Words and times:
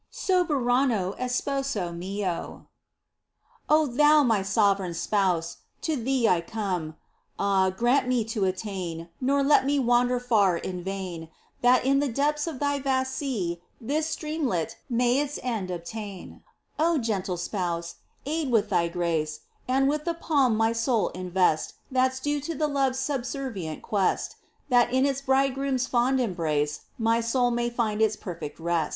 Soberano 0.11 1.13
Esposo 1.19 1.93
mío. 1.95 2.65
Thou 3.69 4.23
my 4.23 4.41
sovereign 4.41 4.95
Spouse! 4.95 5.57
To 5.81 5.95
Thee 5.95 6.25
1 6.25 6.41
come. 6.47 6.95
Ah, 7.37 7.69
grant 7.69 8.07
me 8.07 8.23
to 8.23 8.45
attain. 8.45 9.09
Nor 9.21 9.43
let 9.43 9.63
me 9.63 9.77
wander 9.77 10.19
far 10.19 10.57
in 10.57 10.83
vain. 10.83 11.29
That 11.61 11.85
in 11.85 11.99
the 11.99 12.07
depths 12.11 12.47
of 12.47 12.57
Thy 12.57 12.79
vast 12.79 13.15
sea 13.15 13.61
This 13.79 14.07
streamlet 14.07 14.75
may 14.89 15.19
its 15.19 15.37
end 15.43 15.69
obtain! 15.69 16.41
O 16.79 16.97
gentle 16.97 17.37
Spouse! 17.37 17.97
Aid 18.25 18.49
with 18.49 18.69
Thy 18.71 18.87
grace. 18.87 19.41
And 19.67 19.87
with 19.87 20.05
the 20.05 20.15
palm 20.15 20.55
my 20.57 20.73
soul 20.73 21.09
invest 21.09 21.75
That's 21.91 22.19
due 22.19 22.41
to 22.41 22.55
love's 22.65 22.97
subservient 22.97 23.83
quest, 23.83 24.37
That 24.69 24.91
in 24.91 25.05
its 25.05 25.21
Bridegroom's 25.21 25.85
fond 25.85 26.19
embrace 26.19 26.85
My 26.97 27.21
soul 27.21 27.51
may 27.51 27.69
find 27.69 28.01
its 28.01 28.15
perfect 28.15 28.59
rest 28.59 28.89